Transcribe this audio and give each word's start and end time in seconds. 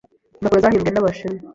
Impapuro 0.39 0.59
zahimbwe 0.63 0.89
nabashinwa. 0.91 1.39